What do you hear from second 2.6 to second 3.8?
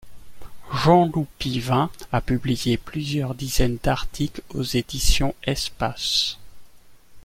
plusieurs dizaines